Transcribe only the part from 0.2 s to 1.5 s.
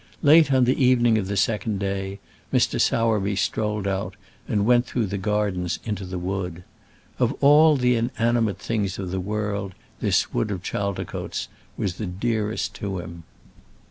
Late in the evening of the